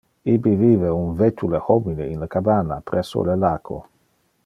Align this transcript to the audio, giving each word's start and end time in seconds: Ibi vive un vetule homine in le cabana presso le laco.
Ibi 0.33 0.51
vive 0.61 0.89
un 1.01 1.09
vetule 1.19 1.59
homine 1.67 2.05
in 2.13 2.17
le 2.19 2.27
cabana 2.37 2.81
presso 2.91 3.17
le 3.29 3.35
laco. 3.47 3.77